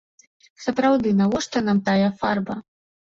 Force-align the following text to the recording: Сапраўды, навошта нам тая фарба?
Сапраўды, 0.65 1.13
навошта 1.21 1.63
нам 1.67 1.85
тая 1.91 2.09
фарба? 2.23 2.57